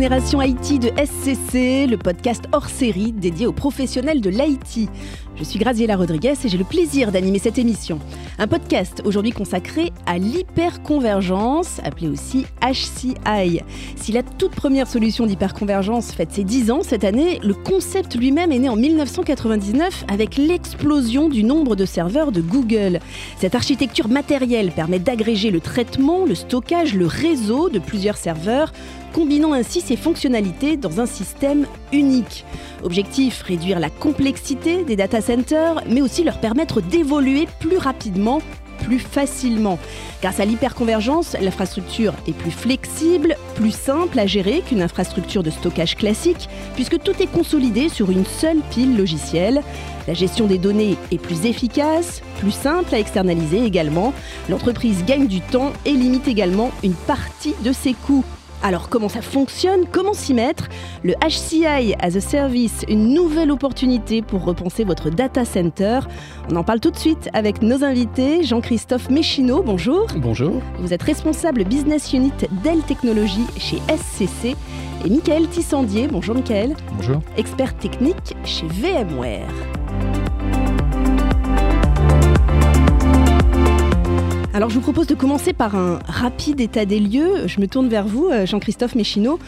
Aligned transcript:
Génération 0.00 0.40
IT 0.40 0.80
de 0.80 0.88
SCC, 0.96 1.86
le 1.86 1.98
podcast 1.98 2.44
hors 2.52 2.70
série 2.70 3.12
dédié 3.12 3.46
aux 3.46 3.52
professionnels 3.52 4.22
de 4.22 4.30
l'IT. 4.30 4.88
Je 5.36 5.44
suis 5.44 5.58
Graziella 5.58 5.96
Rodriguez 5.96 6.34
et 6.42 6.48
j'ai 6.48 6.56
le 6.56 6.64
plaisir 6.64 7.12
d'animer 7.12 7.38
cette 7.38 7.58
émission. 7.58 7.98
Un 8.38 8.46
podcast 8.46 9.02
aujourd'hui 9.04 9.32
consacré 9.32 9.92
à 10.06 10.16
l'hyperconvergence, 10.16 11.80
appelé 11.84 12.08
aussi 12.08 12.46
HCI. 12.62 13.60
Si 13.96 14.12
la 14.12 14.22
toute 14.22 14.52
première 14.52 14.86
solution 14.86 15.26
d'hyperconvergence 15.26 16.12
fête 16.12 16.32
ses 16.32 16.44
10 16.44 16.70
ans 16.70 16.82
cette 16.82 17.04
année, 17.04 17.38
le 17.42 17.52
concept 17.52 18.16
lui-même 18.16 18.52
est 18.52 18.58
né 18.58 18.68
en 18.70 18.76
1999 18.76 20.06
avec 20.08 20.36
l'explosion 20.38 21.28
du 21.28 21.44
nombre 21.44 21.76
de 21.76 21.84
serveurs 21.84 22.32
de 22.32 22.40
Google. 22.40 23.00
Cette 23.36 23.54
architecture 23.54 24.08
matérielle 24.08 24.72
permet 24.72 24.98
d'agréger 24.98 25.50
le 25.50 25.60
traitement, 25.60 26.24
le 26.24 26.34
stockage, 26.34 26.94
le 26.94 27.06
réseau 27.06 27.68
de 27.68 27.78
plusieurs 27.78 28.16
serveurs 28.16 28.72
combinant 29.12 29.52
ainsi 29.52 29.80
ses 29.80 29.96
fonctionnalités 29.96 30.76
dans 30.76 31.00
un 31.00 31.06
système 31.06 31.66
unique. 31.92 32.44
Objectif, 32.82 33.42
réduire 33.42 33.80
la 33.80 33.90
complexité 33.90 34.84
des 34.84 34.96
data 34.96 35.20
centers, 35.20 35.82
mais 35.88 36.00
aussi 36.00 36.24
leur 36.24 36.38
permettre 36.38 36.80
d'évoluer 36.80 37.46
plus 37.60 37.76
rapidement 37.76 38.40
plus 38.80 38.98
facilement. 38.98 39.78
Grâce 40.22 40.40
à 40.40 40.44
l'hyperconvergence, 40.44 41.36
l'infrastructure 41.40 42.14
est 42.26 42.32
plus 42.32 42.50
flexible, 42.50 43.36
plus 43.54 43.74
simple 43.74 44.18
à 44.18 44.26
gérer 44.26 44.62
qu'une 44.66 44.82
infrastructure 44.82 45.42
de 45.42 45.50
stockage 45.50 45.96
classique, 45.96 46.48
puisque 46.74 46.98
tout 46.98 47.14
est 47.20 47.30
consolidé 47.30 47.88
sur 47.88 48.10
une 48.10 48.24
seule 48.24 48.60
pile 48.70 48.96
logicielle. 48.96 49.62
La 50.08 50.14
gestion 50.14 50.46
des 50.46 50.58
données 50.58 50.96
est 51.12 51.18
plus 51.18 51.46
efficace, 51.46 52.22
plus 52.40 52.50
simple 52.50 52.94
à 52.94 52.98
externaliser 52.98 53.64
également. 53.64 54.12
L'entreprise 54.48 55.04
gagne 55.04 55.26
du 55.26 55.40
temps 55.40 55.72
et 55.84 55.92
limite 55.92 56.26
également 56.26 56.70
une 56.82 56.94
partie 56.94 57.54
de 57.62 57.72
ses 57.72 57.94
coûts. 57.94 58.24
Alors 58.62 58.88
comment 58.88 59.08
ça 59.08 59.22
fonctionne? 59.22 59.86
Comment 59.90 60.12
s'y 60.12 60.34
mettre? 60.34 60.68
Le 61.02 61.14
HCI 61.14 61.94
as 61.98 62.16
a 62.16 62.20
Service, 62.20 62.84
une 62.88 63.14
nouvelle 63.14 63.50
opportunité 63.50 64.20
pour 64.20 64.44
repenser 64.44 64.84
votre 64.84 65.08
data 65.08 65.44
center. 65.44 66.00
On 66.50 66.56
en 66.56 66.64
parle 66.64 66.80
tout 66.80 66.90
de 66.90 66.98
suite 66.98 67.30
avec 67.32 67.62
nos 67.62 67.82
invités. 67.84 68.42
Jean-Christophe 68.42 69.08
Méchineau, 69.08 69.62
bonjour. 69.62 70.06
Bonjour. 70.16 70.60
Vous 70.78 70.92
êtes 70.92 71.02
responsable 71.02 71.64
business 71.64 72.12
unit 72.12 72.32
Dell 72.62 72.82
Technologies 72.82 73.46
chez 73.56 73.78
SCC. 73.88 74.56
Et 75.06 75.08
Michael 75.08 75.48
Tissandier, 75.48 76.08
bonjour 76.08 76.34
Michael. 76.34 76.76
Bonjour. 76.96 77.22
Expert 77.38 77.74
technique 77.78 78.36
chez 78.44 78.66
VMware. 78.66 79.79
Alors 84.60 84.68
je 84.68 84.74
vous 84.74 84.82
propose 84.82 85.06
de 85.06 85.14
commencer 85.14 85.54
par 85.54 85.74
un 85.74 86.00
rapide 86.04 86.60
état 86.60 86.84
des 86.84 87.00
lieux. 87.00 87.46
Je 87.46 87.62
me 87.62 87.66
tourne 87.66 87.88
vers 87.88 88.06
vous, 88.06 88.26
euh, 88.26 88.44
Jean-Christophe 88.44 88.94
Méchineau, 88.94 89.38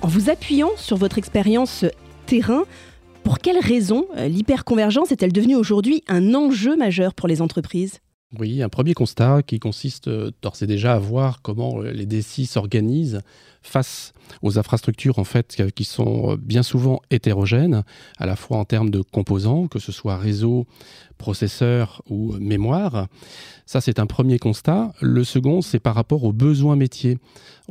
en 0.00 0.06
vous 0.06 0.30
appuyant 0.30 0.70
sur 0.76 0.96
votre 0.96 1.18
expérience 1.18 1.84
terrain. 2.26 2.62
Pour 3.24 3.40
quelles 3.40 3.58
raisons 3.58 4.06
euh, 4.16 4.28
l'hyperconvergence 4.28 5.10
est-elle 5.10 5.32
devenue 5.32 5.56
aujourd'hui 5.56 6.04
un 6.06 6.36
enjeu 6.36 6.76
majeur 6.76 7.14
pour 7.14 7.26
les 7.26 7.42
entreprises? 7.42 7.98
Oui, 8.38 8.62
un 8.62 8.68
premier 8.68 8.94
constat 8.94 9.42
qui 9.42 9.58
consiste 9.58 10.06
euh, 10.06 10.30
d'ores 10.40 10.62
et 10.62 10.68
déjà 10.68 10.94
à 10.94 10.98
voir 11.00 11.42
comment 11.42 11.80
les 11.80 12.06
DSI 12.06 12.46
s'organisent 12.46 13.22
face 13.62 14.12
aux 14.42 14.58
infrastructures 14.58 15.18
en 15.18 15.24
fait 15.24 15.62
qui 15.74 15.84
sont 15.84 16.36
bien 16.40 16.62
souvent 16.62 17.00
hétérogènes, 17.10 17.84
à 18.18 18.26
la 18.26 18.36
fois 18.36 18.58
en 18.58 18.64
termes 18.64 18.90
de 18.90 19.02
composants, 19.02 19.68
que 19.68 19.78
ce 19.78 19.92
soit 19.92 20.16
réseau, 20.16 20.66
processeur 21.20 22.02
ou 22.08 22.32
mémoire. 22.40 23.06
Ça, 23.66 23.80
c'est 23.80 24.00
un 24.00 24.06
premier 24.06 24.38
constat. 24.38 24.92
Le 25.00 25.22
second, 25.22 25.60
c'est 25.60 25.78
par 25.78 25.94
rapport 25.94 26.24
aux 26.24 26.32
besoins 26.32 26.76
métiers. 26.76 27.18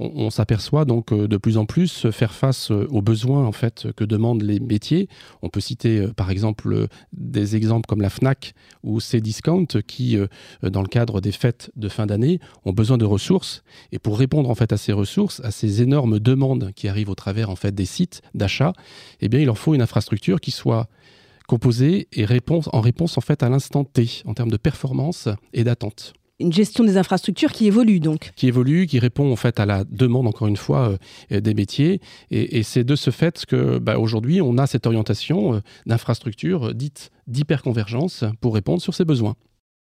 On, 0.02 0.30
s'aperçoit 0.30 0.86
donc 0.86 1.12
euh, 1.12 1.28
de 1.28 1.36
plus 1.36 1.58
en 1.58 1.66
plus 1.66 2.10
faire 2.12 2.32
face 2.32 2.72
euh, 2.72 2.88
aux 2.90 3.02
besoins 3.02 3.46
en 3.46 3.52
fait 3.52 3.88
que 3.98 4.06
demandent 4.06 4.44
les 4.44 4.62
métiers. 4.62 5.10
On 5.42 5.50
peut 5.50 5.60
citer 5.60 5.98
euh, 5.98 6.14
par 6.14 6.32
exemple 6.32 6.88
des 7.12 7.58
exemples 7.58 7.86
comme 7.86 8.02
la 8.02 8.10
Fnac 8.10 8.54
ou 8.82 9.02
Cdiscount 9.02 9.68
qui, 9.86 10.18
dans 10.64 10.82
le 10.82 10.88
cadre 10.88 11.20
des 11.20 11.34
fêtes 11.34 11.70
de 11.76 11.90
fin 11.90 12.06
d'année, 12.06 12.40
ont 12.64 12.72
besoin 12.72 12.98
de 12.98 13.04
ressources. 13.04 13.64
Et 13.92 14.00
pour 14.00 14.18
répondre 14.18 14.50
en 14.50 14.56
fait 14.56 14.72
à 14.72 14.78
ces 14.78 14.94
ressources, 14.94 15.42
à 15.42 15.52
ces 15.52 15.82
énormes 15.82 16.20
demandes 16.20 16.49
qui 16.76 16.88
arrivent 16.88 17.10
au 17.10 17.16
travers 17.16 17.50
en 17.50 17.56
fait 17.56 17.74
des 17.74 17.86
sites 17.86 18.22
d'achat, 18.34 18.74
eh 19.22 19.30
bien, 19.30 19.40
il 19.40 19.46
leur 19.46 19.58
faut 19.58 19.76
une 19.76 19.82
infrastructure 19.82 20.40
qui 20.40 20.52
soit 20.52 20.88
composée 21.48 22.08
et 22.14 22.26
réponse, 22.26 22.70
en 22.74 22.82
réponse 22.82 23.18
en 23.18 23.22
fait 23.22 23.42
à 23.44 23.50
l'instant 23.50 23.84
T 23.84 24.22
en 24.26 24.34
termes 24.34 24.52
de 24.52 24.58
performance 24.58 25.28
et 25.54 25.64
d'attente 25.64 26.14
une 26.40 26.54
gestion 26.54 26.84
des 26.84 26.98
infrastructures 26.98 27.52
qui 27.52 27.68
évolue 27.68 28.00
donc. 28.00 28.32
Qui 28.36 28.48
évolue, 28.48 28.88
qui 28.88 29.00
répond 29.00 29.32
en 29.32 29.36
fait 29.36 29.60
à 29.60 29.66
la 29.66 29.84
demande 29.84 30.28
encore 30.28 30.48
une 30.48 30.58
fois 30.58 30.98
euh, 31.32 31.42
des 31.42 31.54
métiers. 31.54 32.02
Et, 32.32 32.64
c'est 32.64 32.84
de 32.84 32.96
ce 32.96 33.10
fait 33.12 33.46
que 33.46 33.78
bah, 33.78 34.00
aujourd'hui 34.00 34.42
on 34.42 34.58
a 34.58 34.66
cette 34.68 34.88
orientation 34.88 35.56
euh, 35.56 35.60
d'infrastructure 35.86 36.74
dite 36.74 37.12
d'hyperconvergence 37.28 38.24
pour 38.42 38.54
répondre 38.54 38.82
sur 38.82 38.94
ces 38.94 39.06
besoins. 39.06 39.36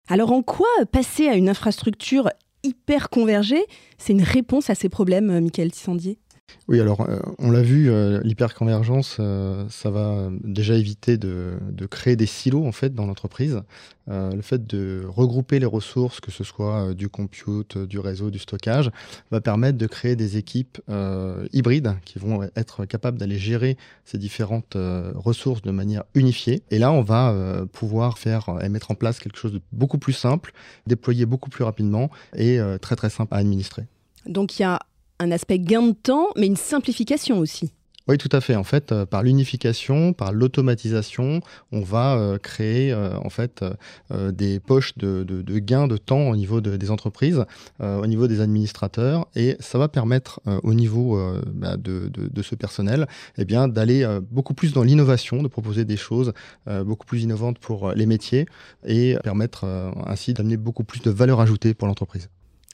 Alors 0.09 0.33
en 0.33 0.43
quoi 0.43 0.69
passer 0.91 1.27
à 1.27 1.35
une 1.35 1.49
infrastructure 1.49 2.31
hyper 2.63 3.11
convergée, 3.11 3.65
c'est 3.99 4.13
une 4.13 4.23
réponse 4.23 4.71
à 4.71 4.75
ces 4.75 4.89
problèmes, 4.89 5.31
euh, 5.31 5.41
Michael 5.41 5.73
Tissandier? 5.73 6.19
Oui, 6.69 6.81
alors 6.81 7.03
euh, 7.03 7.21
on 7.39 7.53
l'a 7.53 7.63
vu, 7.63 7.91
euh, 7.91 8.21
l'hyperconvergence, 8.25 9.19
euh, 9.21 9.65
ça 9.69 9.91
va 9.91 10.31
déjà 10.43 10.75
éviter 10.75 11.17
de, 11.17 11.59
créer 11.89 12.17
des 12.17 12.27
silos 12.27 12.67
en 12.67 12.73
fait 12.73 12.93
dans 12.93 13.07
l'entreprise. 13.07 13.63
le 14.09 14.43
fait 14.43 14.67
de 14.67 15.05
regrouper 15.09 15.61
les 15.61 15.67
ressources, 15.67 16.21
que 16.21 16.33
ce 16.33 16.43
soit 16.43 16.95
du 16.95 17.09
compute, 17.09 17.79
du 17.79 18.01
réseau, 18.01 18.31
du 18.31 18.41
stockage, 18.41 18.91
va 19.31 19.41
permettre 19.41 19.79
de 19.79 19.87
créer 19.87 20.17
des 20.17 20.37
équipes 20.37 20.79
hybrides 21.53 21.95
qui 22.05 22.19
vont 22.19 22.43
être 22.57 22.85
capables 22.85 23.19
d'aller 23.19 23.39
gérer 23.39 23.77
ces 24.05 24.19
différentes 24.19 24.77
ressources 25.15 25.63
de 25.63 25.71
manière 25.71 26.05
unifiée. 26.15 26.63
Et 26.71 26.79
là, 26.79 26.91
on 26.91 27.03
va 27.03 27.65
pouvoir 27.73 28.19
faire 28.19 28.49
et 28.63 28.69
mettre 28.69 28.91
en 28.91 28.97
place 28.97 29.21
quelque 29.21 29.39
chose 29.39 29.53
de 29.53 29.61
beaucoup 29.73 29.99
plus 29.99 30.13
simple, 30.13 30.53
déployer 30.87 31.27
beaucoup 31.27 31.51
plus 31.51 31.65
rapidement 31.65 32.11
et 32.37 32.59
très 32.81 32.97
très 32.97 33.11
simple 33.11 33.35
à 33.35 33.39
administrer. 33.39 33.87
Donc 34.27 34.59
il 34.59 34.63
y 34.63 34.65
a 34.65 34.81
un 35.19 35.31
aspect 35.31 35.59
gain 35.59 35.83
de 35.83 35.93
temps, 35.93 36.29
mais 36.37 36.47
une 36.47 36.57
simplification 36.57 37.39
aussi. 37.39 37.73
Oui, 38.09 38.19
tout 38.19 38.29
à 38.31 38.41
fait. 38.41 38.55
En 38.55 38.63
fait, 38.63 38.93
euh, 38.93 39.05
par 39.05 39.25
l'unification, 39.25 40.13
par 40.13 40.33
l'automatisation, 40.33 41.41
on 41.73 41.81
va 41.81 42.17
euh, 42.17 42.39
créer 42.39 42.93
euh, 42.93 43.17
en 43.19 43.31
fait 43.31 43.65
des 44.13 44.61
poches 44.61 44.97
de, 44.97 45.25
de, 45.25 45.59
gains 45.59 45.89
de 45.89 45.97
temps 45.97 46.29
au 46.29 46.37
niveau 46.37 46.61
des 46.61 46.91
entreprises, 46.91 47.45
au 47.81 48.07
niveau 48.07 48.29
des 48.29 48.41
administrateurs, 48.41 49.27
et 49.35 49.57
ça 49.61 49.79
va 49.79 49.89
permettre 49.89 50.41
au 50.63 50.75
niveau 50.75 51.21
bah, 51.53 51.77
de, 51.77 52.11
ce 52.43 52.55
personnel, 52.55 53.07
eh 53.39 53.45
bien, 53.45 53.69
d'aller 53.69 54.07
beaucoup 54.31 54.55
plus 54.55 54.73
dans 54.73 54.83
l'innovation, 54.83 55.43
de 55.43 55.49
proposer 55.49 55.85
des 55.85 55.97
choses 55.97 56.33
beaucoup 56.85 57.07
plus 57.07 57.23
innovantes 57.23 57.59
pour 57.59 57.93
les 57.93 58.07
métiers 58.07 58.47
et 58.85 59.17
permettre 59.23 59.65
ainsi 60.07 60.35
d'amener 60.35 60.57
beaucoup 60.57 60.85
plus 60.85 61.01
de 61.01 61.11
valeur 61.11 61.41
ajoutée 61.41 61.75
pour 61.75 61.89
l'entreprise. 61.89 62.29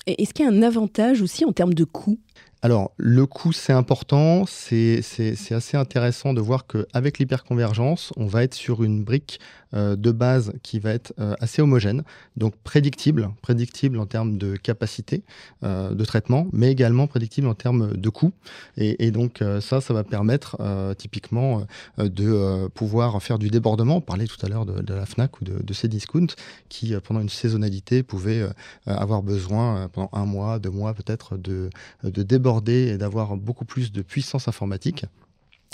Est-ce 0.07 0.35
qu'il 0.35 0.45
y 0.45 0.49
a 0.49 0.53
un 0.53 0.63
avantage 0.63 1.23
aussi 1.23 1.45
en 1.45 1.53
termes 1.53 1.75
de 1.75 1.85
coût? 1.85 2.19
Alors, 2.65 2.93
le 2.97 3.27
coût, 3.27 3.53
c'est 3.53 3.73
important. 3.73 4.45
C'est 4.47 5.03
assez 5.51 5.77
intéressant 5.77 6.33
de 6.33 6.41
voir 6.41 6.69
qu'avec 6.69 7.19
l'hyperconvergence, 7.19 8.13
on 8.17 8.27
va 8.27 8.45
être 8.45 8.55
sur 8.55 8.85
une 8.85 9.03
brique 9.03 9.41
euh, 9.75 9.97
de 9.97 10.13
base 10.13 10.53
qui 10.63 10.79
va 10.79 10.91
être 10.91 11.13
euh, 11.19 11.35
assez 11.41 11.61
homogène, 11.61 12.05
donc 12.37 12.55
prédictible, 12.63 13.31
prédictible 13.41 13.99
en 13.99 14.07
termes 14.07 14.39
de 14.39 14.55
capacité 14.55 15.25
euh, 15.65 15.93
de 15.93 16.05
traitement, 16.05 16.47
mais 16.53 16.71
également 16.71 17.09
prédictible 17.09 17.49
en 17.49 17.55
termes 17.55 17.97
de 17.97 18.09
coût. 18.11 18.33
Et, 18.77 19.11
donc, 19.11 19.43
ça, 19.61 19.81
ça 19.81 19.93
va 19.93 20.05
permettre 20.05 20.57
typiquement 20.97 21.67
de 21.99 22.69
pouvoir 22.69 23.23
faire 23.23 23.39
du 23.39 23.51
débordement. 23.51 23.97
On 23.97 24.01
parlait 24.01 24.27
tout 24.27 24.45
à 24.45 24.49
l'heure 24.49 24.67
de, 24.67 24.95
la 24.95 25.05
FNAC 25.05 25.41
ou 25.41 25.45
de, 25.45 25.63
de 25.63 25.75
Cdiscount, 25.75 26.29
qui, 26.69 26.95
pendant 27.05 27.21
une 27.21 27.29
saisonnalité, 27.29 28.03
pouvait 28.03 28.47
avoir 28.87 29.23
besoin, 29.23 29.89
pendant 29.89 30.11
un 30.13 30.25
mois, 30.25 30.59
deux 30.59 30.71
mois 30.71 30.95
peut-être, 30.95 31.37
de, 31.37 31.71
de 32.05 32.23
débordement 32.23 32.52
et 32.61 32.99
d'avoir 32.99 33.37
beaucoup 33.37 33.65
plus 33.65 33.93
de 33.93 34.03
puissance 34.03 34.49
informatique, 34.49 35.07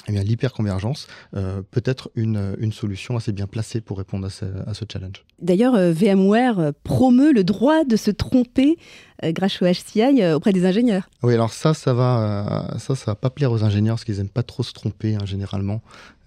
eh 0.08 0.12
bien, 0.12 0.22
l'hyperconvergence 0.22 1.06
euh, 1.36 1.62
peut 1.70 1.82
être 1.84 2.10
une, 2.14 2.56
une, 2.58 2.72
solution 2.72 3.16
assez 3.16 3.32
bien 3.32 3.46
placée 3.46 3.80
pour 3.80 3.98
répondre 3.98 4.26
à 4.26 4.30
ce, 4.30 4.44
à 4.66 4.74
ce 4.74 4.84
challenge. 4.90 5.24
D'ailleurs, 5.40 5.74
euh, 5.74 5.92
VMware 5.92 6.58
euh, 6.58 6.72
promeut 6.82 7.32
le 7.32 7.44
droit 7.44 7.84
de 7.84 7.96
se 7.96 8.10
tromper 8.10 8.76
grâce 9.20 9.60
au 9.60 9.66
HCI 9.66 10.24
auprès 10.32 10.52
des 10.52 10.64
ingénieurs. 10.64 11.08
Oui, 11.24 11.34
alors 11.34 11.52
ça, 11.52 11.74
ça 11.74 11.92
va, 11.92 12.76
ça, 12.78 12.94
ça 12.94 13.04
va 13.06 13.14
pas 13.16 13.30
plaire 13.30 13.50
aux 13.50 13.64
ingénieurs 13.64 13.96
parce 13.96 14.04
qu'ils 14.04 14.20
aiment 14.20 14.28
pas 14.28 14.44
trop 14.44 14.62
se 14.62 14.72
tromper 14.72 15.16
hein, 15.16 15.24
généralement. 15.24 15.82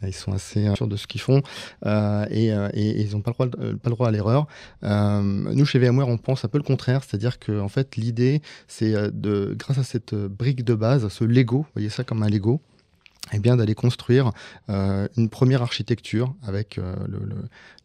Ils 0.06 0.14
sont 0.14 0.34
assez 0.34 0.68
sûrs 0.76 0.90
de 0.90 0.98
ce 0.98 1.08
qu'ils 1.08 1.22
font 1.22 1.42
et, 1.86 2.48
et, 2.48 3.02
ils 3.02 3.12
n'ont 3.14 3.22
pas, 3.22 3.32
le 3.32 3.50
droit, 3.50 3.62
pas 3.82 3.90
le 3.90 3.96
droit 3.96 4.08
à 4.10 4.12
l'erreur. 4.12 4.46
nous, 4.84 5.66
chez 5.66 5.80
VMware, 5.80 6.10
on 6.10 6.18
pense 6.18 6.44
un 6.44 6.50
peu 6.50 6.58
le 6.58 6.66
contraire, 6.66 7.06
c'est-à-dire 7.06 7.40
que 7.40 7.62
en 7.62 7.70
fait, 7.70 7.96
l'idée, 7.96 8.42
c'est 8.68 8.92
de, 8.92 9.56
grâce 9.58 9.78
à 9.78 9.84
cette 9.84 10.14
brique 10.14 10.66
de 10.66 10.74
base, 10.74 11.08
ce 11.08 11.24
Lego, 11.24 11.60
vous 11.60 11.66
voyez 11.74 11.88
ça 11.88 12.04
comme 12.04 12.24
un 12.24 12.30
Lego, 12.30 12.60
eh 13.34 13.40
bien 13.40 13.56
d'aller 13.56 13.76
construire 13.76 14.32
euh, 14.70 15.08
une 15.16 15.30
première 15.30 15.62
architecture 15.62 16.34
avec 16.44 16.78
euh, 16.78 16.96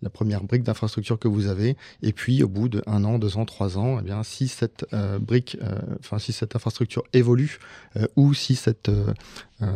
la 0.02 0.10
première 0.10 0.42
brique 0.42 0.62
d'infrastructure 0.62 1.18
que 1.18 1.28
vous 1.28 1.46
avez, 1.46 1.76
et 2.02 2.12
puis 2.12 2.42
au 2.42 2.48
bout 2.48 2.68
de 2.68 2.82
un 2.86 3.04
an, 3.04 3.18
deux 3.18 3.36
ans, 3.36 3.44
trois 3.44 3.78
ans, 3.78 3.98
eh 4.00 4.02
bien 4.02 4.22
si 4.22 4.48
cette 4.48 4.86
euh, 4.92 5.18
brique, 5.18 5.58
enfin 6.00 6.18
si 6.18 6.32
cette 6.32 6.56
infrastructure 6.56 7.04
évolue 7.12 7.58
ou 8.16 8.34
si 8.34 8.56
cette 8.56 8.90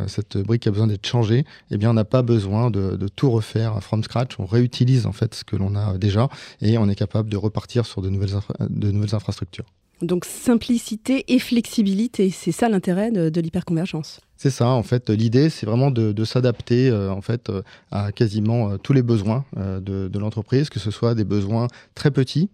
cette 0.06 0.36
brique 0.36 0.66
a 0.66 0.70
besoin 0.70 0.86
d'être 0.86 1.06
changée, 1.06 1.44
eh 1.70 1.78
bien 1.78 1.90
on 1.90 1.94
n'a 1.94 2.04
pas 2.04 2.22
besoin 2.22 2.70
de, 2.70 2.96
de, 2.96 3.08
tout 3.08 3.30
refaire 3.30 3.82
from 3.82 4.02
scratch. 4.04 4.38
On 4.38 4.44
réutilise 4.44 5.06
en 5.06 5.12
fait 5.12 5.34
ce 5.34 5.44
que 5.44 5.56
l'on 5.56 5.74
a 5.74 5.96
déjà 5.96 6.28
et 6.60 6.76
on 6.76 6.88
est 6.88 6.94
capable 6.94 7.30
de 7.30 7.36
repartir 7.36 7.86
sur 7.86 8.02
de 8.02 8.10
nouvelles 8.10 8.40
de 8.68 8.90
nouvelles 8.90 9.14
infrastructures. 9.14 9.64
Donc 10.02 10.24
simplicité 10.24 11.24
et 11.28 11.38
flexibilité, 11.38 12.30
c'est 12.30 12.52
ça 12.52 12.68
l'intérêt 12.68 13.10
de, 13.10 13.40
l'hyperconvergence? 13.40 14.20
C'est 14.42 14.48
ça, 14.48 14.68
en 14.68 14.82
fait, 14.82 15.10
l'idée, 15.10 15.50
c'est 15.50 15.66
vraiment 15.66 15.90
de, 15.90 16.24
s'adapter 16.24 16.88
euh, 16.88 17.12
en 17.12 17.20
fait 17.20 17.50
euh, 17.50 17.60
à 17.90 18.10
quasiment 18.10 18.70
euh, 18.70 18.76
tous 18.78 18.94
les 18.94 19.02
besoins 19.02 19.44
de 19.54 20.18
l'entreprise, 20.18 20.70
que 20.70 20.80
ce 20.80 20.90
soit 20.90 21.14
des 21.14 21.24
besoins 21.24 21.66
très 21.94 22.10
petits, 22.10 22.48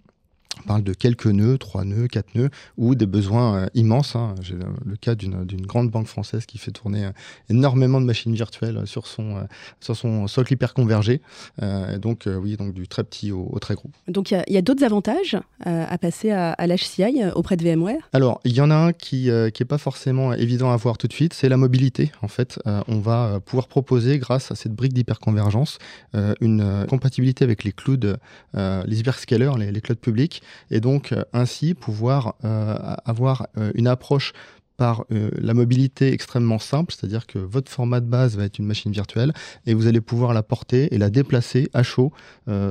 on 0.64 0.66
parle 0.66 0.82
de 0.82 0.94
quelques 0.94 1.26
nœuds, 1.26 1.58
trois 1.58 1.84
nœuds, 1.84 2.08
quatre 2.08 2.34
nœuds, 2.34 2.50
ou 2.76 2.94
des 2.94 3.06
besoins 3.06 3.56
euh, 3.56 3.66
immenses. 3.74 4.16
Hein. 4.16 4.34
J'ai 4.40 4.54
le 4.54 4.96
cas 4.96 5.14
d'une 5.14 5.66
grande 5.66 5.90
banque 5.90 6.06
française 6.06 6.46
qui 6.46 6.58
fait 6.58 6.70
tourner 6.70 7.04
euh, 7.04 7.10
énormément 7.50 8.00
de 8.00 8.06
machines 8.06 8.34
virtuelles 8.34 8.82
sur 8.86 9.06
son, 9.06 9.36
euh, 9.36 9.42
sur 9.80 9.96
son 9.96 10.26
socle 10.26 10.52
hyper 10.52 10.74
convergé. 10.74 11.20
donc, 11.98 12.24
oui, 12.26 12.56
donc 12.56 12.74
du 12.74 12.88
très 12.88 13.04
petit 13.04 13.32
au, 13.32 13.58
très 13.60 13.74
gros. 13.74 13.90
Donc, 14.08 14.30
il 14.30 14.42
y 14.48 14.56
a, 14.56 14.62
d'autres 14.62 14.84
avantages 14.84 15.36
à 15.64 15.98
passer 15.98 16.30
à, 16.30 16.52
à 16.52 16.66
l'HCI 16.66 17.22
auprès 17.34 17.56
de 17.56 17.64
VMware? 17.64 18.08
Alors, 18.12 18.40
il 18.44 18.52
y 18.52 18.60
en 18.60 18.70
a 18.70 18.74
un 18.74 18.92
qui 18.92 19.28
n'est 19.28 19.66
pas 19.66 19.78
forcément 19.78 20.32
évident 20.32 20.70
à 20.70 20.76
voir 20.76 20.98
tout 20.98 21.06
de 21.06 21.12
suite, 21.12 21.34
c'est 21.34 21.48
la 21.48 21.56
mobilité. 21.56 22.12
En 22.22 22.28
fait, 22.28 22.58
on 22.88 22.98
va 22.98 23.40
pouvoir 23.40 23.68
proposer, 23.68 24.18
grâce 24.18 24.50
à 24.50 24.54
cette 24.54 24.72
brique 24.72 24.92
d'hyperconvergence, 24.92 25.78
une 26.40 26.86
compatibilité 26.88 27.44
avec 27.44 27.64
les 27.64 27.72
clouds, 27.72 28.16
les 28.54 29.00
hyperscalers, 29.00 29.52
les, 29.58 29.72
les 29.72 29.80
clouds 29.80 29.96
publics, 29.96 30.42
et 30.70 30.80
donc 30.80 31.12
euh, 31.12 31.22
ainsi 31.32 31.74
pouvoir 31.74 32.34
euh, 32.44 32.76
avoir 33.04 33.48
euh, 33.58 33.72
une 33.74 33.86
approche 33.86 34.32
par 34.76 35.06
la 35.10 35.54
mobilité 35.54 36.12
extrêmement 36.12 36.58
simple, 36.58 36.92
c'est-à-dire 36.92 37.26
que 37.26 37.38
votre 37.38 37.72
format 37.72 38.00
de 38.00 38.04
base 38.04 38.36
va 38.36 38.44
être 38.44 38.58
une 38.58 38.66
machine 38.66 38.92
virtuelle 38.92 39.32
et 39.64 39.72
vous 39.72 39.86
allez 39.86 40.02
pouvoir 40.02 40.34
la 40.34 40.42
porter 40.42 40.94
et 40.94 40.98
la 40.98 41.08
déplacer 41.08 41.70
à 41.72 41.82
chaud 41.82 42.12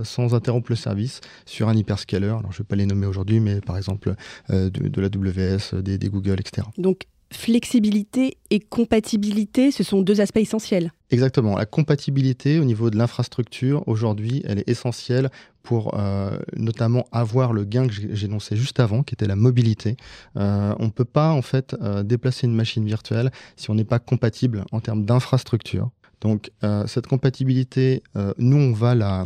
sans 0.03 0.35
interrompre 0.35 0.69
le 0.69 0.75
service 0.75 1.21
sur 1.47 1.67
un 1.67 1.75
hyperscaler. 1.75 2.27
Alors 2.27 2.51
je 2.51 2.57
ne 2.57 2.59
vais 2.59 2.63
pas 2.65 2.75
les 2.75 2.85
nommer 2.85 3.07
aujourd'hui, 3.07 3.39
mais 3.39 3.59
par 3.59 3.75
exemple 3.75 4.13
de, 4.49 5.01
la 5.01 5.07
WS, 5.07 5.73
des, 5.81 5.97
des 5.97 6.09
Google, 6.09 6.39
etc. 6.39 6.67
Donc 6.77 7.07
flexibilité 7.35 8.37
et 8.49 8.59
compatibilité, 8.59 9.71
ce 9.71 9.83
sont 9.83 10.01
deux 10.01 10.21
aspects 10.21 10.37
essentiels. 10.37 10.91
Exactement. 11.11 11.57
La 11.57 11.65
compatibilité 11.65 12.59
au 12.59 12.63
niveau 12.63 12.89
de 12.89 12.97
l'infrastructure, 12.97 13.83
aujourd'hui, 13.87 14.41
elle 14.45 14.59
est 14.59 14.69
essentielle 14.69 15.29
pour 15.61 15.97
euh, 15.97 16.37
notamment 16.55 17.05
avoir 17.11 17.53
le 17.53 17.63
gain 17.63 17.87
que 17.87 18.23
énoncé 18.23 18.55
juste 18.55 18.79
avant, 18.79 19.03
qui 19.03 19.13
était 19.13 19.27
la 19.27 19.35
mobilité. 19.35 19.97
Euh, 20.37 20.73
on 20.79 20.85
ne 20.85 20.91
peut 20.91 21.05
pas, 21.05 21.31
en 21.31 21.41
fait, 21.41 21.75
euh, 21.81 22.03
déplacer 22.03 22.47
une 22.47 22.55
machine 22.55 22.85
virtuelle 22.85 23.31
si 23.55 23.69
on 23.69 23.75
n'est 23.75 23.85
pas 23.85 23.99
compatible 23.99 24.63
en 24.71 24.79
termes 24.79 25.05
d'infrastructure. 25.05 25.89
Donc 26.21 26.49
cette 26.87 27.05
compatibilité, 27.05 28.01
nous, 28.39 28.57
on 28.57 28.71
va 28.71 28.95
la, 28.95 29.25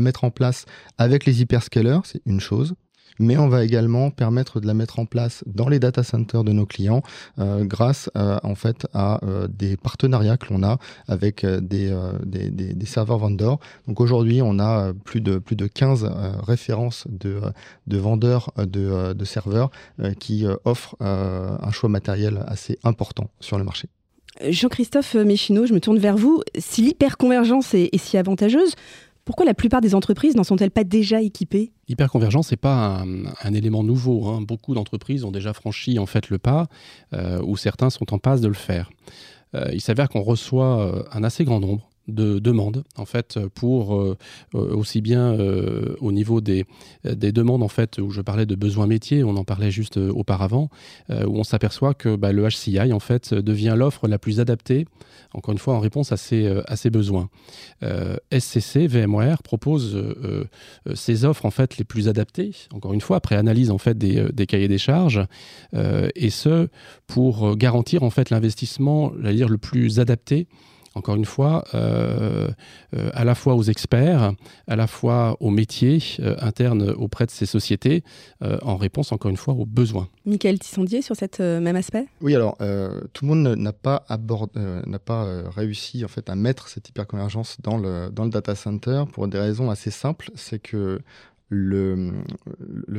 mettre 0.00 0.24
en 0.24 0.32
place 0.32 0.64
avec 0.98 1.26
les 1.26 1.42
hyperscalers, 1.42 2.00
c'est 2.04 2.22
une 2.26 2.40
chose 2.40 2.74
mais 3.18 3.36
on 3.36 3.48
va 3.48 3.64
également 3.64 4.10
permettre 4.10 4.60
de 4.60 4.66
la 4.66 4.74
mettre 4.74 4.98
en 4.98 5.06
place 5.06 5.44
dans 5.46 5.68
les 5.68 5.78
data 5.78 6.02
centers 6.02 6.44
de 6.44 6.52
nos 6.52 6.66
clients 6.66 7.02
euh, 7.38 7.64
grâce 7.64 8.10
euh, 8.16 8.38
en 8.42 8.54
fait 8.54 8.86
à 8.92 9.24
euh, 9.24 9.48
des 9.48 9.76
partenariats 9.76 10.36
que 10.36 10.52
l'on 10.52 10.62
a 10.62 10.78
avec 11.08 11.44
des, 11.44 11.94
des, 12.24 12.50
des, 12.50 12.86
serveurs 12.86 13.18
vendors. 13.18 13.60
Donc 13.88 14.00
aujourd'hui, 14.00 14.40
on 14.42 14.58
a 14.58 14.92
plus 14.92 15.20
de, 15.20 15.38
plus 15.38 15.56
de 15.56 15.66
15 15.66 16.10
références 16.42 17.06
de, 17.08 17.40
de 17.86 17.96
vendeurs 17.96 18.52
de, 18.56 19.12
de 19.12 19.24
serveurs 19.24 19.70
qui 20.18 20.46
offrent 20.64 20.96
un 21.00 21.70
choix 21.70 21.88
matériel 21.88 22.44
assez 22.46 22.78
important 22.84 23.30
sur 23.40 23.58
le 23.58 23.64
marché. 23.64 23.88
Jean-Christophe 24.42 25.14
Méchineau, 25.14 25.66
je 25.66 25.72
me 25.72 25.80
tourne 25.80 25.98
vers 25.98 26.16
vous. 26.16 26.42
Si 26.58 26.82
l'hyperconvergence 26.82 27.74
est, 27.74 27.90
est 27.92 27.98
si 27.98 28.16
avantageuse, 28.16 28.74
pourquoi 29.24 29.46
la 29.46 29.54
plupart 29.54 29.80
des 29.80 29.94
entreprises 29.94 30.36
n'en 30.36 30.44
sont-elles 30.44 30.70
pas 30.70 30.84
déjà 30.84 31.22
équipées? 31.22 31.72
L'hyperconvergence, 31.88 32.50
n'est 32.50 32.58
pas 32.58 33.04
un, 33.42 33.54
élément 33.54 33.82
nouveau. 33.82 34.26
Hein. 34.26 34.42
Beaucoup 34.42 34.74
d'entreprises 34.74 35.24
ont 35.24 35.32
déjà 35.32 35.52
franchi 35.52 35.98
en 35.98 36.06
fait 36.06 36.28
le 36.28 36.38
pas, 36.38 36.66
euh, 37.14 37.40
ou 37.42 37.56
certains 37.56 37.90
sont 37.90 38.12
en 38.12 38.18
passe 38.18 38.40
de 38.40 38.48
le 38.48 38.54
faire. 38.54 38.90
Euh, 39.54 39.70
il 39.72 39.80
s'avère 39.80 40.08
qu'on 40.08 40.22
reçoit 40.22 40.80
euh, 40.80 41.02
un 41.12 41.24
assez 41.24 41.44
grand 41.44 41.60
nombre 41.60 41.88
de 42.08 42.38
demandes 42.38 42.84
en 42.96 43.06
fait 43.06 43.38
pour 43.54 43.96
euh, 43.96 44.16
euh, 44.54 44.76
aussi 44.76 45.00
bien 45.00 45.32
euh, 45.32 45.96
au 46.00 46.12
niveau 46.12 46.40
des, 46.40 46.66
des 47.04 47.32
demandes 47.32 47.62
en 47.62 47.68
fait 47.68 47.98
où 47.98 48.10
je 48.10 48.20
parlais 48.20 48.46
de 48.46 48.54
besoins 48.54 48.86
métiers 48.86 49.24
on 49.24 49.36
en 49.36 49.44
parlait 49.44 49.70
juste 49.70 49.96
auparavant 49.96 50.68
où 51.10 51.38
on 51.38 51.44
s'aperçoit 51.44 51.94
que 51.94 52.16
bah, 52.16 52.32
le 52.32 52.46
HCI 52.48 52.92
en 52.92 53.00
fait 53.00 53.32
devient 53.32 53.74
l'offre 53.76 54.06
la 54.08 54.18
plus 54.18 54.40
adaptée 54.40 54.86
encore 55.32 55.52
une 55.52 55.58
fois 55.58 55.74
en 55.74 55.80
réponse 55.80 56.12
à 56.12 56.16
ces, 56.16 56.46
à 56.66 56.76
ces 56.76 56.90
besoins. 56.90 57.28
SCC 57.82 58.86
VMware 58.86 59.42
propose 59.42 60.14
ces 60.94 61.24
offres 61.24 61.44
en 61.44 61.50
fait 61.50 61.76
les 61.76 61.84
plus 61.84 62.08
adaptées 62.08 62.52
encore 62.72 62.92
une 62.92 63.00
fois 63.00 63.16
après 63.16 63.36
analyse 63.36 63.70
en 63.70 63.78
fait 63.78 63.98
des, 63.98 64.32
des 64.32 64.46
cahiers 64.46 64.68
des 64.68 64.78
charges 64.78 65.24
et 65.72 66.30
ce 66.30 66.68
pour 67.06 67.56
garantir 67.56 68.02
en 68.02 68.10
fait 68.10 68.30
l'investissement 68.30 69.12
dire 69.16 69.48
le 69.48 69.58
plus 69.58 70.00
adapté 70.00 70.46
encore 70.94 71.16
une 71.16 71.24
fois, 71.24 71.64
euh, 71.74 72.48
euh, 72.96 73.10
à 73.14 73.24
la 73.24 73.34
fois 73.34 73.54
aux 73.54 73.62
experts, 73.62 74.32
à 74.66 74.76
la 74.76 74.86
fois 74.86 75.36
aux 75.40 75.50
métiers 75.50 76.00
euh, 76.20 76.36
internes 76.40 76.90
auprès 76.90 77.26
de 77.26 77.30
ces 77.30 77.46
sociétés, 77.46 78.04
en 78.62 78.76
réponse, 78.76 79.12
encore 79.12 79.30
une 79.30 79.36
fois, 79.36 79.54
aux 79.54 79.64
besoins. 79.64 80.08
Michael 80.26 80.58
Tissondier, 80.58 81.00
sur 81.00 81.16
cet 81.16 81.40
même 81.40 81.76
aspect? 81.76 82.06
Oui, 82.20 82.34
alors, 82.34 82.58
tout 83.12 83.24
le 83.24 83.28
monde 83.28 83.56
n'a 83.56 83.72
pas, 83.72 84.04
n'a 84.08 84.98
pas 84.98 85.50
réussi 85.50 86.04
en 86.04 86.08
fait, 86.08 86.28
à 86.28 86.34
mettre 86.34 86.68
cette 86.68 86.88
hyperconvergence 86.88 87.56
dans 87.62 87.78
le, 87.78 88.10
dans 88.10 88.24
le 88.24 88.30
data 88.30 88.54
center 88.54 89.04
pour 89.12 89.28
des 89.28 89.38
raisons 89.38 89.70
assez 89.70 89.90
simples. 89.90 90.30
C'est 90.34 90.58
que 90.58 91.00
le, 91.50 92.12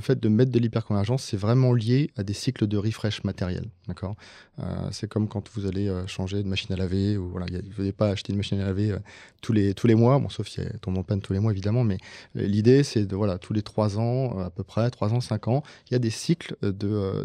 fait 0.02 0.20
de 0.20 0.30
mettre 0.30 0.52
de 0.52 0.60
l'hyperconvergence, 0.60 1.24
c'est 1.24 1.38
vraiment 1.38 1.74
lié 1.74 2.12
à 2.16 2.24
des 2.24 2.34
cycles 2.34 2.68
de 2.68 2.78
refresh 2.78 3.24
matériel. 3.24 3.66
D'accord? 3.88 4.16
Euh, 4.60 4.64
C'est 4.92 5.08
comme 5.08 5.28
quand 5.28 5.50
vous 5.56 5.66
allez 5.66 5.88
euh, 5.88 6.06
changer 6.08 6.44
de 6.44 6.48
machine 6.48 6.74
à 6.74 6.78
laver, 6.78 7.18
ou 7.18 7.30
voilà, 7.30 7.48
vous 7.48 7.82
n'allez 7.82 7.92
pas 7.92 8.10
acheter 8.10 8.32
une 8.34 8.38
machine 8.38 8.60
à 8.60 8.66
laver 8.66 8.92
euh, 8.92 9.00
tous, 9.42 9.52
les, 9.52 9.74
tous 9.74 9.88
les 9.88 9.96
mois, 9.96 10.20
bon, 10.20 10.30
sauf 10.30 10.48
si 10.48 10.62
elle 10.62 10.80
tombe 10.80 10.98
en 10.98 11.04
panne 11.04 11.22
tous 11.22 11.34
les 11.34 11.40
mois, 11.40 11.52
évidemment, 11.52 11.84
mais 11.84 11.98
l'idée, 12.36 12.84
c'est 12.84 13.06
de, 13.06 13.16
voilà, 13.16 13.38
tous 13.38 13.54
les 13.54 13.64
3 13.64 14.00
ans, 14.00 14.40
à 14.40 14.50
peu 14.50 14.64
près, 14.64 14.90
3 14.90 15.14
ans, 15.14 15.22
5 15.22 15.48
ans, 15.48 15.64
il 15.90 15.94
y 15.94 15.96
a 15.96 16.00
des 16.00 16.10
cycles 16.10 16.56
de, 16.62 16.72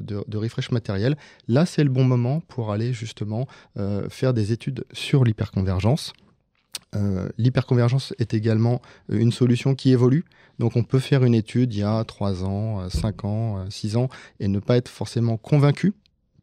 de, 0.00 0.24
de 0.26 0.36
refresh 0.38 0.70
matériel. 0.70 1.16
Là, 1.48 1.66
c'est 1.66 1.84
le 1.84 1.90
bon 1.90 2.04
moment 2.04 2.40
pour 2.40 2.72
aller 2.72 2.92
justement 2.92 3.46
faire 4.08 4.34
des 4.34 4.52
études 4.52 4.84
sur 4.92 5.24
l'hyperconvergence. 5.24 6.12
Euh, 6.96 7.28
l'hyperconvergence 7.38 8.14
est 8.18 8.34
également 8.34 8.82
euh, 9.10 9.18
une 9.18 9.32
solution 9.32 9.74
qui 9.74 9.90
évolue. 9.90 10.24
Donc 10.58 10.76
on 10.76 10.82
peut 10.82 10.98
faire 10.98 11.24
une 11.24 11.34
étude 11.34 11.72
il 11.72 11.80
y 11.80 11.82
a 11.82 12.02
3 12.04 12.44
ans, 12.44 12.88
5 12.88 13.24
euh, 13.24 13.28
ans, 13.28 13.70
6 13.70 13.96
ans 13.96 14.08
et 14.40 14.48
ne 14.48 14.58
pas 14.58 14.76
être 14.76 14.88
forcément 14.88 15.36
convaincu 15.36 15.94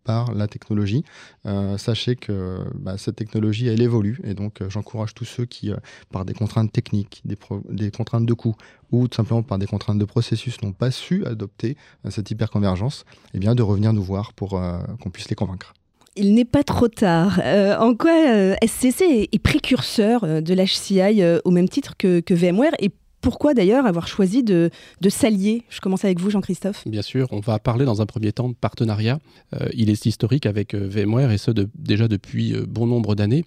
par 0.03 0.33
la 0.33 0.47
technologie. 0.47 1.03
sachez 1.75 2.15
que 2.15 2.63
bah, 2.75 2.97
cette 2.97 3.17
technologie, 3.17 3.67
elle 3.67 3.81
évolue. 3.81 4.21
Et 4.23 4.35
donc 4.35 4.65
j'encourage 4.69 5.13
tous 5.13 5.25
ceux 5.25 5.43
qui, 5.43 5.69
par 6.11 6.23
des 6.23 6.33
contraintes 6.33 6.71
techniques, 6.71 7.21
des, 7.25 7.91
contraintes 7.91 8.25
de 8.25 8.33
coût 8.33 8.55
ou 8.93 9.09
tout 9.09 9.17
simplement 9.17 9.43
par 9.43 9.57
des 9.57 9.65
contraintes 9.65 9.99
de 9.99 10.05
processus, 10.05 10.61
n'ont 10.61 10.71
pas 10.71 10.91
su 10.91 11.25
adopter 11.25 11.75
cette 12.09 12.31
hyperconvergence, 12.31 13.03
eh 13.33 13.39
bien, 13.39 13.53
de 13.53 13.63
revenir 13.63 13.91
nous 13.91 14.01
voir 14.01 14.31
pour 14.31 14.51
qu'on 14.51 15.09
puisse 15.09 15.27
les 15.27 15.35
convaincre 15.35 15.73
il 16.17 16.33
n'est 16.33 16.45
pas 16.45 16.63
trop 16.63 16.87
tard. 16.87 17.39
Euh, 17.43 17.77
en 17.77 17.95
quoi 17.95 18.55
SCC 18.65 19.29
est, 19.31 19.39
précurseur 19.39 20.23
euh, 20.23 20.41
de 20.41 20.53
l'HCI 20.53 21.21
euh, 21.21 21.39
au 21.45 21.51
même 21.51 21.69
titre 21.69 21.95
que, 21.97 22.21
VMware 22.33 22.73
et 22.79 22.91
pourquoi 23.21 23.53
d'ailleurs 23.53 23.85
avoir 23.85 24.07
choisi 24.07 24.43
de, 24.43 24.69
s'allier? 25.09 25.63
Je 25.69 25.81
commence 25.81 26.05
avec 26.05 26.19
vous, 26.19 26.29
Jean-Christophe. 26.29 26.87
Bien 26.87 27.01
sûr, 27.01 27.27
on 27.31 27.39
va 27.39 27.59
parler 27.59 27.83
dans 27.83 28.01
un 28.01 28.05
premier 28.05 28.31
temps 28.31 28.47
de 28.47 28.53
partenariat. 28.53 29.19
il 29.73 29.89
est 29.89 30.05
historique 30.05 30.45
avec 30.45 30.75
VMware 30.75 31.31
et 31.31 31.39
ce 31.39 31.51
déjà 31.75 32.07
depuis 32.07 32.53
bon 32.67 32.85
nombre 32.85 33.15
d'années. 33.15 33.43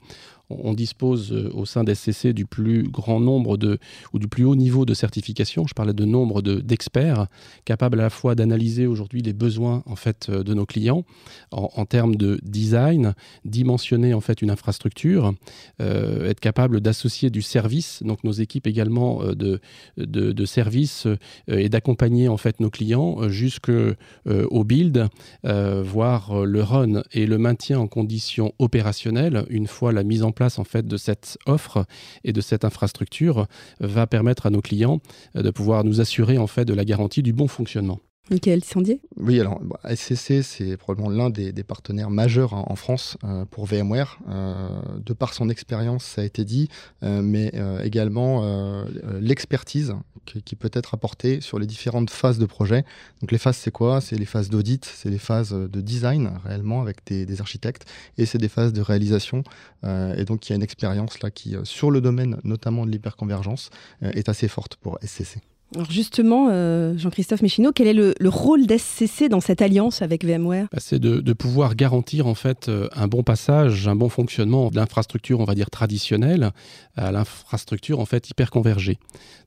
On 0.50 0.75
dispose 0.75 1.33
au 1.33 1.64
sein 1.64 1.85
d'SCC 1.85 2.33
du 2.33 2.47
plus 2.47 2.83
grand 2.85 3.21
nombre 3.21 3.57
de, 3.57 3.78
ou 4.12 4.19
du 4.19 4.28
plus 4.28 4.45
haut 4.45 4.57
niveau 4.57 4.85
de 4.85 4.95
certification. 4.95 5.66
Je 5.66 5.75
parlais 5.75 5.92
de 5.92 6.04
nombre 6.04 6.42
d'experts 6.42 7.26
capables 7.64 8.00
à 8.00 8.04
la 8.04 8.11
fois 8.11 8.35
d'analyser 8.35 8.87
aujourd'hui 8.87 9.23
les 9.23 9.33
besoins 9.33 9.83
en 9.87 9.97
fait 9.97 10.30
de 10.30 10.54
nos 10.54 10.66
clients 10.66 11.04
en, 11.52 11.85
termes 11.85 12.16
de 12.16 12.38
design, 12.42 13.14
dimensionner 13.45 14.14
en 14.14 14.21
fait 14.21 14.42
une 14.42 14.50
infrastructure, 14.50 15.35
être 15.78 16.40
capable 16.40 16.80
d'associer 16.80 17.30
du 17.30 17.42
service, 17.42 18.02
donc 18.02 18.25
nos 18.25 18.33
équipes 18.33 18.66
également 18.66 19.25
de, 19.25 19.61
de, 19.97 20.45
services 20.45 21.07
et 21.49 21.69
d'accompagner 21.69 22.28
en 22.28 22.37
fait 22.37 22.61
nos 22.61 22.71
clients 22.71 23.28
jusqu'au 23.28 24.64
build, 24.64 25.09
voire 25.45 26.45
le 26.45 26.62
run 26.62 27.02
et 27.12 27.26
le 27.26 27.38
maintien 27.38 27.78
en 27.78 27.87
conditions 27.87 28.52
opérationnelles 28.59 29.45
une 29.50 29.66
fois 29.66 29.92
la 29.92 30.02
mise 30.02 30.23
en 30.23 30.33
place 30.33 30.40
de 30.41 30.97
cette 30.97 31.39
offre 31.47 31.87
et 32.25 32.33
de 32.33 32.41
cette 32.41 32.65
infrastructure 32.65 33.47
va 33.81 34.07
permettre 34.07 34.47
à 34.47 34.51
nos 34.51 34.61
clients 34.61 35.01
euh, 35.37 35.43
de 35.43 35.51
pouvoir 35.51 35.85
nous 35.85 36.01
assurer 36.01 36.39
en 36.39 36.47
fait 36.47 36.65
de 36.65 36.75
la 36.75 36.85
garantie 36.85 37.23
du 37.23 37.33
bon 37.33 37.49
fonctionnement. 37.49 38.01
Michael 38.31 38.62
Sandier 38.62 39.00
Oui, 39.17 39.41
alors 39.41 39.61
SCC, 39.85 40.43
c'est 40.43 40.77
probablement 40.77 41.11
l'un 41.11 41.31
des, 41.31 41.53
partenaires 41.65 42.11
majeurs 42.11 42.55
en 42.55 42.77
France 42.77 43.17
euh, 43.25 43.45
pour 43.45 43.67
VMware. 43.67 44.21
Euh, 44.29 44.81
de 45.05 45.12
par 45.12 45.35
son 45.35 45.49
expérience, 45.49 46.05
ça 46.05 46.23
a 46.23 46.25
été 46.25 46.45
dit, 46.45 46.69
mais 47.03 47.53
également 47.83 48.85
l'expertise 49.21 49.95
qui, 50.25 50.55
peut 50.55 50.71
être 50.73 50.95
apportée 50.95 51.41
sur 51.41 51.59
les 51.59 51.67
différentes 51.67 52.11
phases 52.11 52.39
de 52.39 52.47
projet. 52.47 52.85
Donc 53.21 53.33
les 53.33 53.39
phases, 53.39 53.57
c'est 53.57 53.71
quoi? 53.73 54.00
C'est 54.00 54.17
les 54.17 54.27
phases 54.27 54.49
d'audit, 54.49 54.85
c'est 54.85 55.11
les 55.11 55.19
phases 55.19 55.50
de 55.50 55.81
design 55.81 56.31
réellement 56.45 56.83
avec 56.83 57.05
des, 57.07 57.27
des 57.27 57.41
architectes, 57.41 57.87
et 58.17 58.27
c'est 58.27 58.39
des 58.39 58.49
phases 58.49 58.73
de 58.73 58.81
réalisation. 58.81 59.43
et 59.85 60.25
donc 60.25 60.49
il 60.49 60.50
y 60.50 60.53
a 60.53 60.57
une 60.57 60.62
expérience 60.62 61.21
là 61.23 61.31
qui, 61.31 61.57
sur 61.65 61.91
le 61.91 62.00
domaine 62.00 62.39
notamment 62.45 62.87
de 62.87 62.91
l'hyperconvergence, 62.91 63.71
est 64.03 64.29
assez 64.29 64.49
forte 64.49 64.77
pour 64.77 64.99
SCC. 65.03 65.41
Alors 65.77 65.89
justement, 65.89 66.49
euh, 66.50 66.99
Jean-Christophe 66.99 67.43
Méchineau, 67.43 67.71
quel 67.73 67.87
est 67.87 67.93
le, 67.93 68.15
rôle 68.29 68.67
d'SCC 68.67 69.29
dans 69.29 69.41
cette 69.41 69.62
alliance 69.62 70.03
avec 70.03 70.25
VMware? 70.25 70.67
Bah, 70.73 70.79
C'est 70.81 70.99
de, 70.99 71.33
pouvoir 71.33 71.77
garantir 71.77 72.27
en 72.27 72.35
fait 72.35 72.69
euh, 72.69 72.89
un 72.93 73.07
bon 73.07 73.23
passage, 73.23 73.87
un 73.87 73.95
bon 73.95 74.09
fonctionnement 74.09 74.71
de 74.71 74.77
l'infrastructure, 74.77 75.39
on 75.39 75.45
va 75.45 75.55
dire 75.55 75.71
traditionnelle, 75.71 76.50
à 76.97 77.12
l'infrastructure 77.12 78.00
en 78.00 78.05
fait 78.05 78.29
hyper 78.29 78.50
convergée. 78.50 78.99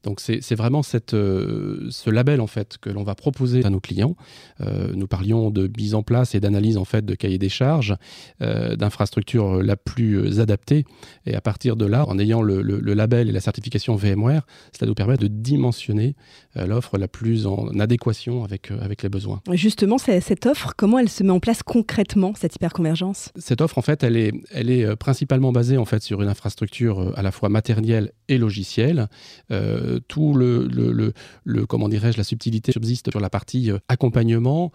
Donc 0.03 0.21
c'est 0.21 0.55
vraiment 0.55 0.81
euh, 1.13 1.87
ce 1.89 2.09
label 2.09 2.39
en 2.41 2.47
fait 2.47 2.77
que 2.77 2.89
l'on 2.89 3.03
va 3.03 3.15
proposer 3.15 3.63
à 3.65 3.69
nos 3.69 3.79
clients. 3.79 4.15
nous 4.59 5.07
parlions 5.07 5.49
de 5.49 5.69
mise 5.77 5.93
en 5.93 6.03
place 6.03 6.35
et 6.35 6.39
d'analyse 6.39 6.77
en 6.77 6.85
fait 6.85 7.05
de 7.05 7.15
cahier 7.15 7.37
des 7.37 7.49
charges, 7.49 7.95
d'infrastructure 8.39 9.61
la 9.61 9.75
plus 9.75 10.39
adaptée. 10.39 10.85
Et 11.25 11.35
à 11.35 11.41
partir 11.41 11.75
de 11.75 11.85
là, 11.85 12.05
en 12.07 12.19
ayant 12.19 12.41
le 12.41 12.93
label 12.93 13.29
et 13.29 13.31
la 13.31 13.39
certification 13.39 13.95
VMware, 13.95 14.45
cela 14.77 14.87
nous 14.87 14.95
permet 14.95 15.17
de 15.17 15.27
dimensionner 15.27 16.12
euh, 16.55 16.67
l'offre 16.67 16.97
la 16.97 17.07
plus 17.07 17.47
en 17.47 17.67
adéquation 17.79 18.43
avec, 18.43 18.69
euh, 18.69 18.77
avec 18.81 19.01
les 19.01 19.09
besoins. 19.09 19.41
Justement, 19.53 19.97
cette 19.97 20.45
offre, 20.45 20.73
comment 20.77 20.99
elle 20.99 21.09
se 21.09 21.23
met 21.23 21.31
en 21.31 21.39
place 21.39 21.63
concrètement, 21.63 22.33
cette 22.35 22.55
hyperconvergence? 22.55 23.31
Cette 23.37 23.61
offre, 23.61 23.77
en 23.77 23.81
fait, 23.81 24.03
elle 24.03 24.17
est, 24.17 24.31
elle 24.51 24.69
est 24.69 24.85
euh, 24.85 24.95
principalement 24.95 25.51
basée 25.51 25.77
en 25.77 25.85
fait, 25.85 26.03
sur 26.03 26.21
une 26.21 26.29
infrastructure 26.29 27.13
à 27.17 27.21
la 27.21 27.31
fois 27.31 27.49
matérielle 27.49 28.11
et 28.27 28.37
logicielle. 28.37 29.07
tout 30.07 30.33
le, 30.33 30.67
le, 30.67 31.13
le, 31.43 31.65
comment 31.65 31.89
dirais-je, 31.89 32.17
la 32.17 32.23
subtilité 32.23 32.71
subsiste 32.71 33.11
sur 33.11 33.19
la 33.19 33.29
partie 33.29 33.71
accompagnement, 33.87 34.71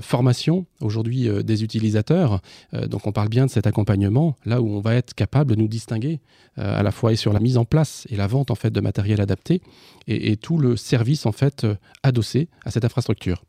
formation 0.00 0.66
aujourd'hui 0.80 1.28
des 1.44 1.62
utilisateurs. 1.62 2.40
donc 2.88 3.06
on 3.06 3.12
parle 3.12 3.28
bien 3.28 3.46
de 3.46 3.50
cet 3.50 3.66
accompagnement, 3.66 4.36
là 4.44 4.60
où 4.60 4.68
on 4.68 4.80
va 4.80 4.94
être 4.94 5.14
capable 5.14 5.54
de 5.54 5.60
nous 5.60 5.68
distinguer 5.68 6.20
à 6.56 6.82
la 6.82 6.90
fois 6.90 7.12
et 7.12 7.16
sur 7.16 7.32
la 7.32 7.40
mise 7.40 7.56
en 7.56 7.64
place 7.64 8.06
et 8.10 8.16
la 8.16 8.26
vente 8.26 8.50
en 8.50 8.54
fait 8.54 8.70
de 8.70 8.80
matériel 8.80 9.20
adapté 9.20 9.62
et, 10.06 10.32
et 10.32 10.36
tout 10.36 10.58
le 10.58 10.69
service 10.76 11.26
en 11.26 11.32
fait 11.32 11.64
euh, 11.64 11.76
adossé 12.02 12.48
à 12.64 12.70
cette 12.70 12.84
infrastructure. 12.84 13.44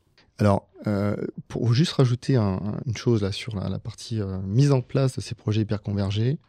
Euh, 0.87 1.15
pour 1.47 1.73
juste 1.73 1.91
rajouter 1.93 2.37
une 2.37 2.97
chose 2.97 3.21
là 3.21 3.31
sur 3.31 3.55
la, 3.55 3.77
partie 3.77 4.19
euh, 4.19 4.39
mise 4.41 4.71
en 4.71 4.81
place 4.81 5.15
de 5.15 5.21
ces 5.21 5.35
projets 5.35 5.61
hyperconvergés, 5.61 6.39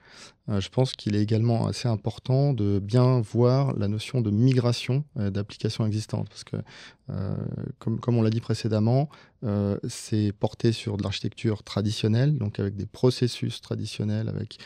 euh, 0.48 0.60
je 0.60 0.68
pense 0.70 0.92
qu'il 0.92 1.14
est 1.14 1.22
également 1.22 1.66
assez 1.66 1.86
important 1.86 2.52
de 2.52 2.78
bien 2.78 3.20
voir 3.20 3.76
la 3.76 3.88
notion 3.88 4.20
de 4.20 4.30
migration 4.30 5.04
d'applications 5.16 5.86
existantes. 5.86 6.28
Parce 6.28 6.44
que, 6.44 6.56
comme, 7.78 8.16
on 8.16 8.22
l'a 8.22 8.30
dit 8.30 8.40
précédemment, 8.40 9.08
c'est 9.86 10.32
porté 10.32 10.72
sur 10.72 10.96
de 10.96 11.02
l'architecture 11.02 11.62
traditionnelle, 11.62 12.38
donc 12.38 12.58
avec 12.58 12.74
des 12.74 12.86
processus 12.86 13.60
traditionnels, 13.60 14.28
avec 14.28 14.58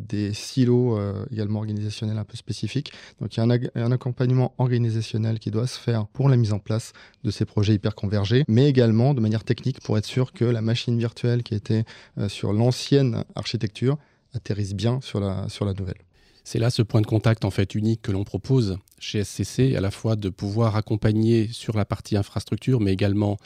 des 0.00 0.34
silos 0.34 0.98
également 1.30 1.60
organisationnels 1.60 2.18
un 2.18 2.24
peu 2.24 2.36
spécifiques. 2.36 2.92
Donc 3.20 3.36
il 3.36 3.40
y 3.40 3.42
a 3.42 3.84
un, 3.84 3.92
accompagnement 3.92 4.54
organisationnel 4.58 5.38
qui 5.38 5.50
doit 5.50 5.66
se 5.66 5.78
faire 5.78 6.06
pour 6.06 6.28
la 6.28 6.36
mise 6.36 6.52
en 6.52 6.58
place 6.58 6.92
de 7.24 7.30
ces 7.30 7.46
projets 7.46 7.74
hyperconvergés, 7.74 8.44
mais 8.46 8.68
également 8.68 9.05
de 9.14 9.20
manière 9.20 9.44
technique 9.44 9.80
pour 9.80 9.98
être 9.98 10.06
sûr 10.06 10.32
que 10.32 10.44
la 10.44 10.60
machine 10.60 10.98
virtuelle 10.98 11.42
qui 11.42 11.54
était 11.54 11.84
euh, 12.18 12.28
sur 12.28 12.52
l'ancienne 12.52 13.24
architecture 13.34 13.98
atterrisse 14.34 14.74
bien 14.74 15.00
sur 15.00 15.20
la, 15.20 15.46
nouvelle. 15.78 16.02
C'est 16.44 16.58
là 16.58 16.70
ce 16.70 16.82
point 16.82 17.00
de 17.00 17.06
contact 17.06 17.44
en 17.44 17.50
fait 17.50 17.74
unique 17.74 18.02
que 18.02 18.12
l'on 18.12 18.24
propose 18.24 18.78
chez 18.98 19.24
SCC, 19.24 19.74
à 19.76 19.80
la 19.80 19.90
fois 19.90 20.14
de 20.16 20.28
pouvoir 20.28 20.76
accompagner 20.76 21.48
sur 21.48 21.76
la 21.76 21.84
partie 21.84 22.16
infrastructure, 22.16 22.80
mais 22.80 22.92
également 22.92 23.38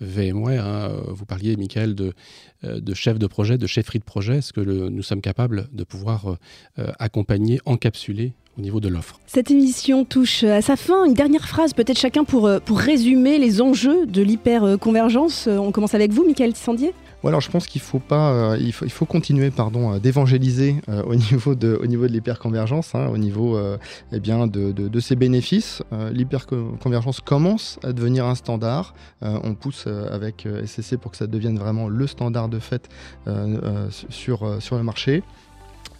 VMware. 0.00 0.66
Hein. 0.66 1.02
Vous 1.08 1.24
parliez, 1.24 1.56
Michael, 1.56 1.94
de, 1.94 2.12
euh, 2.64 2.80
chef 2.94 3.18
de 3.18 3.26
projet, 3.26 3.56
de 3.56 3.66
chefferie 3.66 4.00
de 4.00 4.04
projet. 4.04 4.38
Est-ce 4.38 4.52
que 4.52 4.60
nous 4.60 5.02
sommes 5.02 5.20
capables 5.20 5.68
de 5.72 5.84
pouvoir 5.84 6.36
euh, 6.78 6.92
accompagner, 6.98 7.60
encapsuler 7.64 8.32
au 8.58 8.60
niveau 8.60 8.80
de 8.80 8.88
l'offre. 8.88 9.18
Cette 9.26 9.50
émission 9.50 10.04
touche 10.04 10.44
à 10.44 10.60
sa 10.60 10.76
fin. 10.76 11.04
Une 11.06 11.14
dernière 11.14 11.48
phrase, 11.48 11.72
peut-être 11.72 11.98
chacun 11.98 12.24
pour, 12.24 12.46
euh, 12.46 12.58
pour 12.60 12.78
résumer 12.78 13.38
les 13.38 13.62
enjeux 13.62 14.06
de 14.06 14.22
l'hyperconvergence. 14.22 15.46
Euh, 15.46 15.56
on 15.56 15.72
commence 15.72 15.94
avec 15.94 16.12
vous, 16.12 16.24
Michael 16.26 16.52
Tissandier 16.52 16.94
alors 17.24 17.40
je 17.40 17.52
pense 17.52 17.68
qu'il 17.68 17.80
faut 17.80 18.00
pas, 18.00 18.32
euh, 18.32 18.56
il, 18.58 18.72
faut, 18.72 18.84
il 18.84 18.90
faut 18.90 19.04
continuer 19.04 19.52
pardon 19.52 19.96
d'évangéliser 19.98 20.74
au 21.06 21.14
niveau 21.14 21.54
de 21.54 21.78
au 21.80 21.86
niveau 21.86 22.08
de 22.08 22.12
l'hyperconvergence, 22.12 22.96
hein, 22.96 23.06
au 23.12 23.16
niveau 23.16 23.56
eh 24.10 24.18
bien 24.18 24.48
de, 24.48 24.72
de, 24.72 25.00
ses 25.00 25.14
bénéfices. 25.14 25.84
l'hyperconvergence 26.12 27.20
commence 27.20 27.78
à 27.84 27.92
devenir 27.92 28.26
un 28.26 28.34
standard. 28.34 28.94
on 29.20 29.54
pousse 29.54 29.86
avec 29.86 30.48
SCC 30.66 30.96
pour 30.96 31.12
que 31.12 31.16
ça 31.16 31.28
devienne 31.28 31.60
vraiment 31.60 31.88
le 31.88 32.08
standard 32.08 32.48
de 32.48 32.58
fait 32.58 32.88
sur 34.10 34.56
sur 34.60 34.76
le 34.76 34.82
marché. 34.82 35.22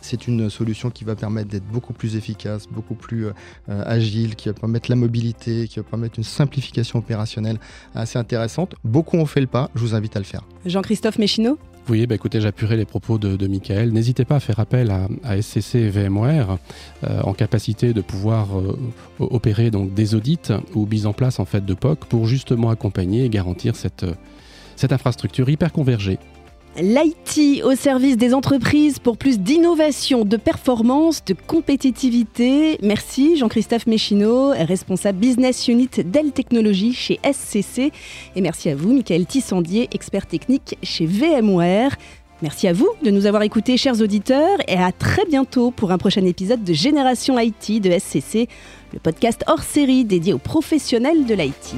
C'est 0.02 0.26
une 0.26 0.50
solution 0.50 0.90
qui 0.90 1.04
va 1.04 1.14
permettre 1.14 1.48
d'être 1.48 1.66
beaucoup 1.66 1.92
plus 1.92 2.16
efficace, 2.16 2.66
beaucoup 2.68 2.94
plus 2.94 3.26
euh, 3.26 3.32
euh, 3.68 3.82
agile, 3.86 4.34
qui 4.34 4.48
va 4.48 4.54
permettre 4.54 4.90
la 4.90 4.96
mobilité, 4.96 5.68
qui 5.68 5.78
va 5.78 5.84
permettre 5.84 6.18
une 6.18 6.24
simplification 6.24 6.98
opérationnelle 6.98 7.58
assez 7.94 8.18
intéressante. 8.18 8.74
Beaucoup 8.84 9.16
ont 9.16 9.26
fait 9.26 9.40
le 9.40 9.46
pas, 9.46 9.70
je 9.74 9.80
vous 9.80 9.94
invite 9.94 10.16
à 10.16 10.18
le 10.18 10.24
faire. 10.24 10.42
Jean-Christophe 10.66 11.18
Méchineau 11.18 11.58
oui, 11.88 12.06
bah 12.06 12.14
écoutez, 12.14 12.40
j'appuierai 12.40 12.76
les 12.76 12.84
propos 12.84 13.18
de, 13.18 13.34
de 13.34 13.46
Michael. 13.48 13.90
N'hésitez 13.92 14.24
pas 14.24 14.36
à 14.36 14.40
faire 14.40 14.60
appel 14.60 14.92
à, 15.24 15.42
SCC 15.42 15.78
et 15.78 15.88
VMware 15.88 16.58
euh, 17.02 17.20
en 17.22 17.34
capacité 17.34 17.92
de 17.92 18.00
pouvoir 18.00 18.50
opérer 19.18 19.72
donc 19.72 19.92
des 19.92 20.14
audits 20.14 20.52
ou 20.76 20.86
mise 20.86 21.06
en 21.06 21.12
place 21.12 21.40
en 21.40 21.44
fait 21.44 21.64
de 21.64 21.74
POC 21.74 22.04
pour 22.04 22.26
justement 22.26 22.70
accompagner 22.70 23.24
et 23.24 23.28
garantir 23.28 23.74
cette, 23.74 24.06
cette 24.76 24.92
infrastructure 24.92 25.48
hyper 25.48 25.72
convergée 25.72 26.20
L'IT 26.78 27.62
au 27.64 27.74
service 27.74 28.16
des 28.16 28.32
entreprises 28.32 28.98
pour 28.98 29.18
plus 29.18 29.38
d'innovation, 29.38 30.24
de 30.24 30.38
performance, 30.38 31.22
de 31.22 31.34
compétitivité. 31.46 32.78
Merci 32.82 33.36
Jean-Christophe 33.36 33.86
Méchineau, 33.86 34.52
responsable 34.52 35.18
business 35.18 35.68
unit 35.68 35.90
Dell 36.02 36.32
Technologies 36.32 36.94
chez 36.94 37.20
SCC. 37.30 37.92
Et 38.36 38.40
merci 38.40 38.70
à 38.70 38.74
vous, 38.74 38.94
Michael 38.94 39.26
Tissandier, 39.26 39.90
expert 39.92 40.24
technique 40.24 40.78
chez 40.82 41.04
VMware. 41.04 41.94
Merci 42.40 42.68
à 42.68 42.72
vous 42.72 42.88
de 43.02 43.10
nous 43.10 43.26
avoir 43.26 43.42
écoutés, 43.42 43.76
chers 43.76 44.00
auditeurs, 44.00 44.58
et 44.66 44.78
à 44.78 44.92
très 44.92 45.26
bientôt 45.26 45.72
pour 45.72 45.92
un 45.92 45.98
prochain 45.98 46.24
épisode 46.24 46.64
de 46.64 46.72
Génération 46.72 47.38
IT 47.38 47.82
de 47.82 47.90
SCC, 47.98 48.48
le 48.94 48.98
podcast 48.98 49.44
hors 49.46 49.62
série 49.62 50.06
dédié 50.06 50.32
aux 50.32 50.38
professionnels 50.38 51.26
de 51.26 51.34
l'IT. 51.34 51.74